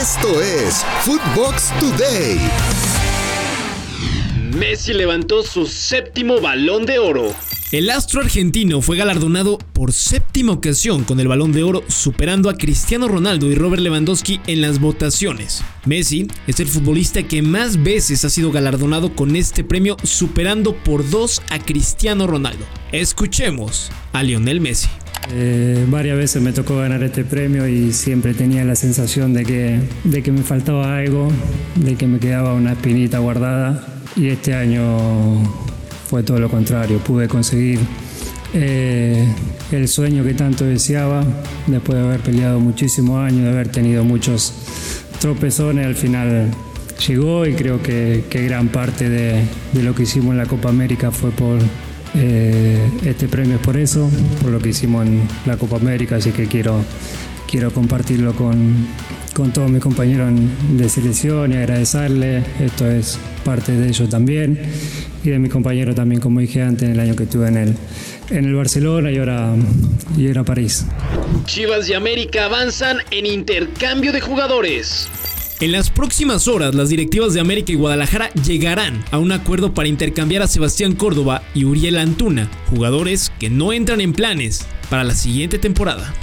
Esto 0.00 0.40
es 0.40 0.84
Footbox 1.00 1.72
Today. 1.80 2.38
Messi 4.56 4.92
levantó 4.92 5.42
su 5.42 5.66
séptimo 5.66 6.40
balón 6.40 6.86
de 6.86 7.00
oro. 7.00 7.34
El 7.72 7.90
astro 7.90 8.20
argentino 8.20 8.80
fue 8.80 8.96
galardonado 8.96 9.58
por 9.72 9.92
séptima 9.92 10.52
ocasión 10.52 11.02
con 11.02 11.18
el 11.18 11.26
balón 11.26 11.50
de 11.52 11.64
oro, 11.64 11.82
superando 11.88 12.48
a 12.48 12.54
Cristiano 12.54 13.08
Ronaldo 13.08 13.50
y 13.50 13.56
Robert 13.56 13.82
Lewandowski 13.82 14.40
en 14.46 14.60
las 14.60 14.78
votaciones. 14.78 15.64
Messi 15.84 16.28
es 16.46 16.60
el 16.60 16.68
futbolista 16.68 17.24
que 17.24 17.42
más 17.42 17.82
veces 17.82 18.24
ha 18.24 18.30
sido 18.30 18.52
galardonado 18.52 19.16
con 19.16 19.34
este 19.34 19.64
premio, 19.64 19.96
superando 20.04 20.76
por 20.76 21.10
dos 21.10 21.42
a 21.50 21.58
Cristiano 21.58 22.28
Ronaldo. 22.28 22.64
Escuchemos 22.92 23.90
a 24.12 24.22
Lionel 24.22 24.60
Messi. 24.60 24.88
Eh, 25.30 25.84
varias 25.88 26.16
veces 26.16 26.40
me 26.42 26.52
tocó 26.52 26.76
ganar 26.76 27.02
este 27.02 27.24
premio 27.24 27.68
y 27.68 27.92
siempre 27.92 28.34
tenía 28.34 28.64
la 28.64 28.74
sensación 28.74 29.34
de 29.34 29.44
que, 29.44 29.80
de 30.04 30.22
que 30.22 30.32
me 30.32 30.42
faltaba 30.42 30.96
algo, 30.96 31.28
de 31.76 31.96
que 31.96 32.06
me 32.06 32.18
quedaba 32.18 32.54
una 32.54 32.72
espinita 32.72 33.18
guardada. 33.18 33.86
Y 34.16 34.28
este 34.28 34.54
año 34.54 34.82
fue 36.08 36.22
todo 36.22 36.38
lo 36.38 36.48
contrario, 36.48 36.98
pude 36.98 37.28
conseguir 37.28 37.78
eh, 38.54 39.26
el 39.70 39.88
sueño 39.88 40.24
que 40.24 40.32
tanto 40.32 40.64
deseaba, 40.64 41.22
después 41.66 41.98
de 41.98 42.04
haber 42.04 42.20
peleado 42.20 42.60
muchísimos 42.60 43.20
años, 43.20 43.44
de 43.44 43.50
haber 43.50 43.68
tenido 43.68 44.04
muchos 44.04 44.54
tropezones, 45.20 45.86
al 45.86 45.94
final 45.94 46.50
llegó 47.06 47.46
y 47.46 47.54
creo 47.54 47.82
que, 47.82 48.24
gran 48.30 48.68
parte 48.68 49.10
de, 49.10 49.44
lo 49.82 49.94
que 49.94 50.04
hicimos 50.04 50.32
en 50.32 50.38
la 50.38 50.46
Copa 50.46 50.70
América 50.70 51.10
fue 51.10 51.30
por 51.30 51.58
eh, 52.14 52.90
este 53.04 53.28
premio 53.28 53.56
es 53.56 53.62
por 53.62 53.76
eso, 53.76 54.10
por 54.40 54.50
lo 54.50 54.58
que 54.58 54.70
hicimos 54.70 55.06
en 55.06 55.22
la 55.46 55.56
Copa 55.56 55.76
América, 55.76 56.16
así 56.16 56.30
que 56.30 56.46
quiero, 56.46 56.82
quiero 57.50 57.72
compartirlo 57.72 58.34
con, 58.34 58.86
con 59.34 59.52
todos 59.52 59.70
mis 59.70 59.82
compañeros 59.82 60.32
de 60.72 60.88
selección 60.88 61.52
y 61.52 61.56
agradecerle. 61.56 62.42
Esto 62.60 62.90
es 62.90 63.18
parte 63.44 63.72
de 63.72 63.88
ellos 63.88 64.08
también 64.08 64.58
y 65.24 65.30
de 65.30 65.38
mis 65.38 65.50
compañeros 65.50 65.94
también, 65.94 66.20
como 66.20 66.40
dije 66.40 66.62
antes, 66.62 66.84
en 66.84 66.92
el 66.92 67.00
año 67.00 67.16
que 67.16 67.24
estuve 67.24 67.48
en 67.48 67.56
el, 67.56 67.74
en 68.30 68.44
el 68.44 68.54
Barcelona 68.54 69.10
y 69.10 69.18
ahora, 69.18 69.54
y 70.16 70.26
ahora 70.28 70.44
París. 70.44 70.86
Chivas 71.44 71.88
y 71.88 71.94
América 71.94 72.46
avanzan 72.46 72.98
en 73.10 73.26
intercambio 73.26 74.12
de 74.12 74.20
jugadores. 74.20 75.08
En 75.60 75.72
las 75.72 75.90
próximas 75.90 76.46
horas, 76.46 76.76
las 76.76 76.88
directivas 76.88 77.34
de 77.34 77.40
América 77.40 77.72
y 77.72 77.74
Guadalajara 77.74 78.32
llegarán 78.34 79.04
a 79.10 79.18
un 79.18 79.32
acuerdo 79.32 79.74
para 79.74 79.88
intercambiar 79.88 80.40
a 80.40 80.46
Sebastián 80.46 80.94
Córdoba 80.94 81.42
y 81.52 81.64
Uriel 81.64 81.98
Antuna, 81.98 82.48
jugadores 82.70 83.32
que 83.40 83.50
no 83.50 83.72
entran 83.72 84.00
en 84.00 84.12
planes 84.12 84.64
para 84.88 85.02
la 85.02 85.16
siguiente 85.16 85.58
temporada. 85.58 86.14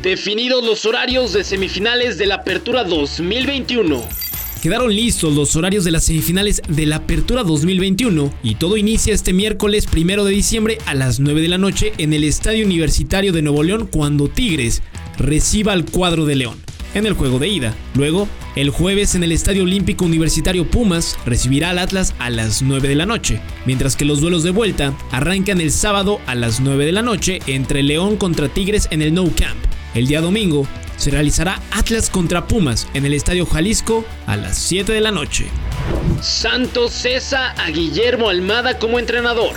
Definidos 0.00 0.64
los 0.64 0.86
horarios 0.86 1.32
de 1.32 1.42
semifinales 1.42 2.18
de 2.18 2.26
la 2.26 2.36
Apertura 2.36 2.84
2021. 2.84 4.00
Quedaron 4.62 4.94
listos 4.94 5.34
los 5.34 5.56
horarios 5.56 5.82
de 5.82 5.90
las 5.90 6.04
semifinales 6.04 6.62
de 6.68 6.86
la 6.86 6.96
Apertura 6.96 7.42
2021 7.42 8.32
y 8.44 8.54
todo 8.54 8.76
inicia 8.76 9.12
este 9.12 9.32
miércoles 9.32 9.88
1 9.92 10.24
de 10.24 10.30
diciembre 10.30 10.78
a 10.86 10.94
las 10.94 11.18
9 11.18 11.40
de 11.40 11.48
la 11.48 11.58
noche 11.58 11.94
en 11.98 12.12
el 12.12 12.22
Estadio 12.22 12.64
Universitario 12.64 13.32
de 13.32 13.42
Nuevo 13.42 13.64
León 13.64 13.88
cuando 13.90 14.28
Tigres 14.28 14.82
reciba 15.18 15.72
al 15.72 15.84
cuadro 15.84 16.26
de 16.26 16.36
León 16.36 16.71
en 16.94 17.06
el 17.06 17.14
juego 17.14 17.38
de 17.38 17.48
ida. 17.48 17.74
Luego, 17.94 18.28
el 18.56 18.70
jueves 18.70 19.14
en 19.14 19.24
el 19.24 19.32
Estadio 19.32 19.62
Olímpico 19.62 20.04
Universitario 20.04 20.66
Pumas 20.66 21.18
recibirá 21.24 21.70
al 21.70 21.78
Atlas 21.78 22.14
a 22.18 22.30
las 22.30 22.62
9 22.62 22.88
de 22.88 22.94
la 22.94 23.06
noche, 23.06 23.40
mientras 23.66 23.96
que 23.96 24.04
los 24.04 24.20
duelos 24.20 24.42
de 24.42 24.50
vuelta 24.50 24.94
arrancan 25.10 25.60
el 25.60 25.72
sábado 25.72 26.20
a 26.26 26.34
las 26.34 26.60
9 26.60 26.86
de 26.86 26.92
la 26.92 27.02
noche 27.02 27.40
entre 27.46 27.82
León 27.82 28.16
contra 28.16 28.48
Tigres 28.48 28.88
en 28.90 29.02
el 29.02 29.14
No 29.14 29.24
Camp. 29.24 29.58
El 29.94 30.06
día 30.06 30.20
domingo 30.20 30.66
se 30.96 31.10
realizará 31.10 31.60
Atlas 31.70 32.10
contra 32.10 32.46
Pumas 32.46 32.86
en 32.94 33.04
el 33.04 33.14
Estadio 33.14 33.46
Jalisco 33.46 34.04
a 34.26 34.36
las 34.36 34.58
7 34.58 34.92
de 34.92 35.00
la 35.00 35.10
noche. 35.10 35.46
Santos 36.20 36.92
cesa 36.92 37.50
a 37.52 37.70
Guillermo 37.70 38.28
Almada 38.28 38.78
como 38.78 38.98
entrenador. 38.98 39.54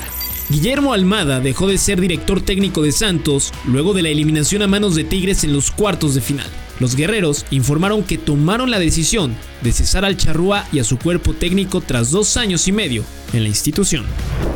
Guillermo 0.50 0.94
Almada 0.94 1.40
dejó 1.40 1.68
de 1.68 1.78
ser 1.78 2.00
director 2.00 2.42
técnico 2.42 2.82
de 2.82 2.92
Santos 2.92 3.52
luego 3.66 3.94
de 3.94 4.04
la 4.04 4.10
eliminación 4.10 4.62
a 4.62 4.68
manos 4.68 4.96
de 4.96 5.04
Tigres 5.04 5.44
en 5.44 5.54
los 5.54 5.72
cuartos 5.72 6.16
de 6.16 6.22
final. 6.22 6.48
Los 6.80 6.96
guerreros 6.96 7.46
informaron 7.52 8.04
que 8.04 8.18
tomaron 8.18 8.70
la 8.72 8.80
decisión 8.80 9.36
de 9.62 9.72
cesar 9.72 10.04
al 10.04 10.18
Charrúa 10.18 10.68
y 10.72 10.80
a 10.80 10.84
su 10.84 10.98
cuerpo 11.00 11.34
técnico 11.34 11.82
tras 11.82 12.12
dos 12.12 12.38
años 12.38 12.68
y 12.68 12.72
medio 12.72 13.04
en 13.34 13.44
la 13.44 13.50
institución. 13.50 14.06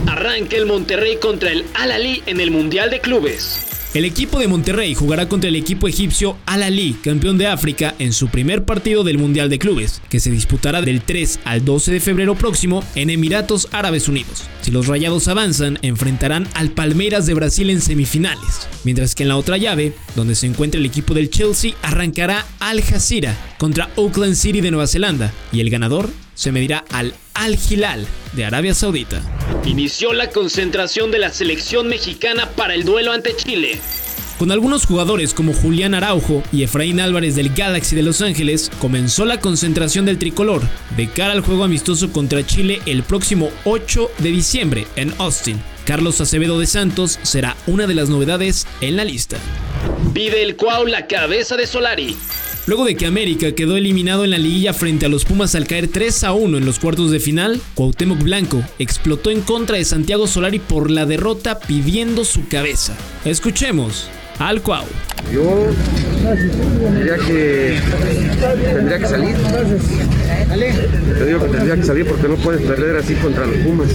Arranca 0.08 0.58
el 0.58 0.66
Monterrey 0.66 1.18
contra 1.22 1.52
el 1.52 1.66
Al-Ali 1.76 2.24
en 2.26 2.42
el 2.42 2.52
Mundial 2.52 2.90
de 2.90 3.00
Clubes. 3.00 3.69
El 3.96 4.06
equipo 4.06 4.38
de 4.38 4.48
Monterrey 4.48 4.94
jugará 4.94 5.28
contra 5.28 5.50
el 5.50 5.56
equipo 5.56 5.88
egipcio 5.88 6.38
Al 6.46 6.62
Ali, 6.62 6.94
campeón 7.04 7.40
de 7.40 7.48
África, 7.48 7.96
en 7.98 8.14
su 8.14 8.28
primer 8.28 8.64
partido 8.64 9.04
del 9.04 9.18
Mundial 9.18 9.50
de 9.50 9.58
Clubes, 9.58 10.00
que 10.10 10.20
se 10.20 10.30
disputará 10.30 10.84
del 10.84 11.02
3 11.02 11.40
al 11.44 11.66
12 11.66 11.94
de 11.94 12.00
febrero 12.00 12.36
próximo 12.36 12.84
en 12.94 13.10
Emiratos 13.10 13.68
Árabes 13.72 14.08
Unidos. 14.08 14.44
Si 14.62 14.70
los 14.70 14.86
Rayados 14.86 15.28
avanzan, 15.28 15.80
enfrentarán 15.82 16.48
al 16.54 16.70
Palmeiras 16.70 17.26
de 17.26 17.34
Brasil 17.34 17.72
en 17.72 17.82
semifinales, 17.82 18.68
mientras 18.84 19.16
que 19.16 19.24
en 19.24 19.30
la 19.30 19.38
otra 19.38 19.58
llave, 19.58 19.94
donde 20.16 20.36
se 20.36 20.46
encuentra 20.46 20.80
el 20.80 20.86
equipo 20.86 21.16
del 21.16 21.32
Chelsea, 21.32 21.74
arrancará 21.82 22.46
Al 22.60 22.84
Jazeera 22.84 23.36
contra 23.58 23.90
Auckland 23.98 24.36
City 24.36 24.62
de 24.62 24.70
Nueva 24.70 24.86
Zelanda, 24.86 25.34
y 25.52 25.62
el 25.62 25.72
ganador 25.72 26.12
se 26.40 26.54
medirá 26.54 26.86
al 26.90 27.14
Al 27.34 27.60
Hilal 27.70 28.08
de 28.32 28.46
Arabia 28.46 28.74
Saudita. 28.74 29.22
Inició 29.66 30.14
la 30.14 30.30
concentración 30.30 31.12
de 31.12 31.20
la 31.20 31.34
selección 31.34 31.90
mexicana 31.90 32.50
para 32.52 32.76
el 32.76 32.86
duelo 32.86 33.12
ante 33.12 33.36
Chile. 33.36 33.78
Con 34.38 34.50
algunos 34.54 34.86
jugadores 34.86 35.34
como 35.34 35.52
Julián 35.52 35.94
Araujo 35.94 36.42
y 36.54 36.64
Efraín 36.64 37.02
Álvarez 37.02 37.36
del 37.36 37.54
Galaxy 37.54 37.94
de 37.94 38.04
Los 38.04 38.22
Ángeles, 38.22 38.72
comenzó 38.80 39.26
la 39.26 39.42
concentración 39.42 40.06
del 40.06 40.18
tricolor 40.18 40.62
de 40.96 41.10
cara 41.10 41.34
al 41.34 41.42
juego 41.42 41.66
amistoso 41.66 42.14
contra 42.14 42.48
Chile 42.48 42.80
el 42.86 43.04
próximo 43.04 43.52
8 43.66 44.10
de 44.20 44.30
diciembre 44.30 44.88
en 44.96 45.14
Austin. 45.18 45.62
Carlos 45.86 46.22
Acevedo 46.22 46.58
de 46.58 46.68
Santos 46.68 47.20
será 47.22 47.58
una 47.68 47.86
de 47.86 47.96
las 47.96 48.08
novedades 48.08 48.66
en 48.80 48.96
la 48.96 49.04
lista. 49.04 49.38
Pide 50.14 50.42
el 50.42 50.56
Cuau 50.56 50.86
la 50.86 51.06
cabeza 51.06 51.58
de 51.58 51.68
Solari. 51.68 52.16
Luego 52.70 52.86
de 52.86 52.94
que 52.94 53.08
América 53.08 53.52
quedó 53.54 53.78
eliminado 53.78 54.24
en 54.24 54.30
la 54.30 54.38
liguilla 54.38 54.74
frente 54.76 55.08
a 55.08 55.10
los 55.10 55.26
Pumas 55.26 55.56
al 55.56 55.66
caer 55.66 55.88
3 55.88 56.24
a 56.24 56.34
1 56.34 56.60
en 56.60 56.66
los 56.68 56.78
cuartos 56.78 57.10
de 57.10 57.20
final, 57.20 57.60
Cuauhtémoc 57.74 58.22
Blanco 58.22 58.62
explotó 58.78 59.32
en 59.32 59.42
contra 59.42 59.78
de 59.78 59.86
Santiago 59.86 60.28
Solari 60.28 60.60
por 60.60 60.92
la 60.92 61.08
derrota 61.08 61.58
pidiendo 61.62 62.24
su 62.24 62.48
cabeza. 62.48 62.96
Escuchemos 63.26 64.08
al 64.38 64.62
Cuau. 64.62 64.86
Yo 65.34 65.72
tendría 68.76 69.00
que 69.00 69.08
salir. 69.08 69.36
Yo 70.48 71.26
digo 71.26 71.40
que 71.46 71.50
tendría 71.50 71.76
que 71.76 71.84
salir 71.84 72.06
porque 72.06 72.28
no 72.28 72.36
puedes 72.36 72.62
perder 72.62 72.98
así 72.98 73.14
contra 73.16 73.46
los 73.46 73.58
Pumas 73.58 73.90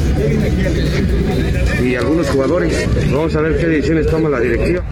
y 1.83 1.95
algunos 1.95 2.29
jugadores. 2.29 2.89
Vamos 3.11 3.35
a 3.35 3.41
ver 3.41 3.59
qué 3.59 3.67
decisiones 3.67 4.07
toma 4.07 4.29
la 4.29 4.41
directiva. 4.41 4.85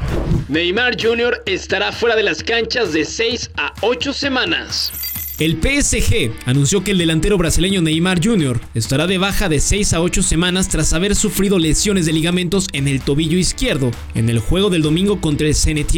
Neymar 0.48 0.96
Jr. 1.00 1.42
estará 1.46 1.92
fuera 1.92 2.16
de 2.16 2.22
las 2.22 2.42
canchas 2.42 2.92
de 2.92 3.04
6 3.04 3.50
a 3.56 3.72
8 3.82 4.12
semanas. 4.12 4.92
El 5.38 5.58
PSG 5.60 6.30
anunció 6.44 6.84
que 6.84 6.92
el 6.92 6.98
delantero 6.98 7.38
brasileño 7.38 7.80
Neymar 7.80 8.20
Jr. 8.22 8.60
estará 8.74 9.06
de 9.06 9.18
baja 9.18 9.48
de 9.48 9.60
6 9.60 9.94
a 9.94 10.00
8 10.00 10.22
semanas 10.22 10.68
tras 10.68 10.92
haber 10.92 11.16
sufrido 11.16 11.58
lesiones 11.58 12.06
de 12.06 12.12
ligamentos 12.12 12.68
en 12.72 12.86
el 12.86 13.00
tobillo 13.00 13.38
izquierdo 13.38 13.90
en 14.14 14.28
el 14.28 14.38
juego 14.38 14.70
del 14.70 14.82
domingo 14.82 15.20
contra 15.20 15.46
el 15.46 15.54
saint 15.54 15.90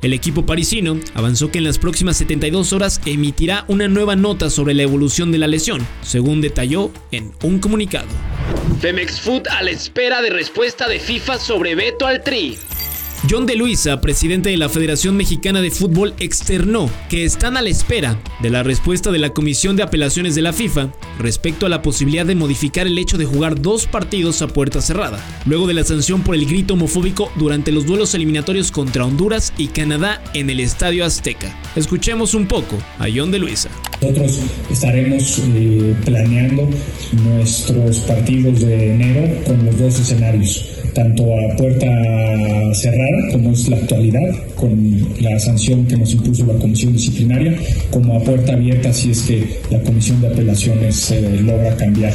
El 0.00 0.12
equipo 0.12 0.46
parisino 0.46 0.98
avanzó 1.14 1.50
que 1.50 1.58
en 1.58 1.64
las 1.64 1.78
próximas 1.78 2.16
72 2.18 2.72
horas 2.72 3.00
emitirá 3.04 3.64
una 3.68 3.88
nueva 3.88 4.14
nota 4.14 4.48
sobre 4.50 4.74
la 4.74 4.84
evolución 4.84 5.32
de 5.32 5.38
la 5.38 5.46
lesión, 5.46 5.86
según 6.02 6.40
detalló 6.40 6.90
en 7.10 7.32
un 7.42 7.58
comunicado. 7.58 8.06
Femex 8.80 9.20
Food 9.20 9.48
a 9.48 9.62
la 9.62 9.70
espera 9.70 10.22
de 10.22 10.30
respuesta 10.30 10.88
de 10.88 11.00
FIFA 11.00 11.38
sobre 11.38 11.74
veto 11.74 12.06
al 12.06 12.22
Tri. 12.22 12.56
John 13.30 13.44
de 13.44 13.56
Luisa, 13.56 14.00
presidente 14.00 14.48
de 14.48 14.56
la 14.56 14.70
Federación 14.70 15.14
Mexicana 15.14 15.60
de 15.60 15.70
Fútbol, 15.70 16.14
externó 16.18 16.88
que 17.10 17.24
están 17.26 17.58
a 17.58 17.62
la 17.62 17.68
espera 17.68 18.18
de 18.40 18.48
la 18.48 18.62
respuesta 18.62 19.10
de 19.10 19.18
la 19.18 19.34
Comisión 19.34 19.76
de 19.76 19.82
Apelaciones 19.82 20.34
de 20.34 20.40
la 20.40 20.54
FIFA 20.54 20.94
respecto 21.18 21.66
a 21.66 21.68
la 21.68 21.82
posibilidad 21.82 22.24
de 22.24 22.34
modificar 22.34 22.86
el 22.86 22.96
hecho 22.96 23.18
de 23.18 23.26
jugar 23.26 23.60
dos 23.60 23.86
partidos 23.86 24.40
a 24.40 24.48
puerta 24.48 24.80
cerrada, 24.80 25.22
luego 25.44 25.66
de 25.66 25.74
la 25.74 25.84
sanción 25.84 26.22
por 26.22 26.36
el 26.36 26.46
grito 26.46 26.72
homofóbico 26.72 27.30
durante 27.36 27.70
los 27.70 27.84
duelos 27.84 28.14
eliminatorios 28.14 28.72
contra 28.72 29.04
Honduras 29.04 29.52
y 29.58 29.66
Canadá 29.66 30.22
en 30.32 30.48
el 30.48 30.60
Estadio 30.60 31.04
Azteca. 31.04 31.54
Escuchemos 31.76 32.32
un 32.32 32.46
poco 32.46 32.78
a 32.98 33.08
John 33.14 33.30
de 33.30 33.40
Luisa. 33.40 33.68
Nosotros 34.00 34.40
estaremos 34.70 35.42
eh, 35.54 35.94
planeando 36.02 36.70
nuestros 37.12 37.98
partidos 38.00 38.60
de 38.60 38.94
enero 38.94 39.44
con 39.44 39.66
los 39.66 39.78
dos 39.78 40.00
escenarios 40.00 40.78
tanto 40.98 41.22
a 41.22 41.56
puerta 41.56 41.86
cerrada, 42.74 43.17
como 43.32 43.52
es 43.52 43.68
la 43.68 43.76
actualidad, 43.76 44.36
con 44.54 45.06
la 45.20 45.38
sanción 45.38 45.86
que 45.86 45.96
nos 45.96 46.12
impuso 46.12 46.46
la 46.46 46.54
Comisión 46.54 46.92
Disciplinaria, 46.92 47.56
como 47.90 48.16
a 48.16 48.20
puerta 48.20 48.52
abierta 48.52 48.92
si 48.92 49.10
es 49.10 49.22
que 49.22 49.60
la 49.70 49.80
Comisión 49.82 50.20
de 50.20 50.28
Apelaciones 50.28 51.10
eh, 51.10 51.40
logra 51.42 51.76
cambiar. 51.76 52.12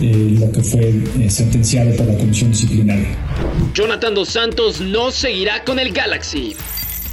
Eh, 0.00 0.36
lo 0.40 0.50
que 0.50 0.60
fue 0.60 0.92
eh, 1.20 1.30
sentenciado 1.30 1.94
por 1.94 2.06
la 2.06 2.18
Comisión 2.18 2.50
Disciplinaria. 2.50 3.06
Jonathan 3.74 4.12
Dos 4.14 4.28
Santos 4.28 4.80
no 4.80 5.12
seguirá 5.12 5.62
con 5.62 5.78
el 5.78 5.92
Galaxy. 5.92 6.56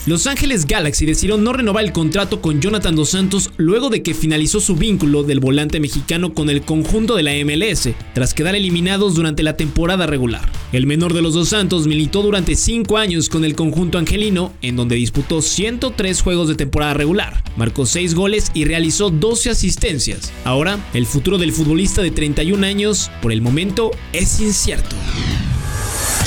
Los 0.07 0.25
Ángeles 0.25 0.65
Galaxy 0.65 1.05
decidieron 1.05 1.43
no 1.43 1.53
renovar 1.53 1.83
el 1.83 1.91
contrato 1.91 2.41
con 2.41 2.59
Jonathan 2.59 2.95
Dos 2.95 3.11
Santos 3.11 3.51
luego 3.57 3.91
de 3.91 4.01
que 4.01 4.15
finalizó 4.15 4.59
su 4.59 4.75
vínculo 4.75 5.21
del 5.21 5.39
volante 5.39 5.79
mexicano 5.79 6.33
con 6.33 6.49
el 6.49 6.63
conjunto 6.63 7.15
de 7.15 7.21
la 7.21 7.33
MLS, 7.45 7.89
tras 8.15 8.33
quedar 8.33 8.55
eliminados 8.55 9.13
durante 9.13 9.43
la 9.43 9.57
temporada 9.57 10.07
regular. 10.07 10.51
El 10.71 10.87
menor 10.87 11.13
de 11.13 11.21
los 11.21 11.35
Dos 11.35 11.49
Santos 11.49 11.85
militó 11.85 12.23
durante 12.23 12.55
5 12.55 12.97
años 12.97 13.29
con 13.29 13.45
el 13.45 13.53
conjunto 13.53 13.99
angelino, 13.99 14.53
en 14.63 14.75
donde 14.75 14.95
disputó 14.95 15.43
103 15.43 16.21
juegos 16.23 16.47
de 16.47 16.55
temporada 16.55 16.95
regular, 16.95 17.43
marcó 17.55 17.85
6 17.85 18.15
goles 18.15 18.49
y 18.55 18.65
realizó 18.65 19.11
12 19.11 19.51
asistencias. 19.51 20.33
Ahora, 20.45 20.79
el 20.95 21.05
futuro 21.05 21.37
del 21.37 21.51
futbolista 21.51 22.01
de 22.01 22.09
31 22.09 22.65
años, 22.65 23.11
por 23.21 23.31
el 23.31 23.43
momento, 23.43 23.91
es 24.13 24.39
incierto. 24.39 24.95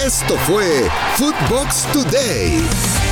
Esto 0.06 0.36
fue 0.46 0.88
Footbox 1.16 1.92
Today. 1.92 3.03